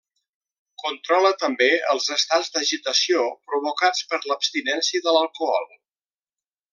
[0.83, 5.69] Controla també els estats d'agitació provocats per l'abstinència de l'alcohol.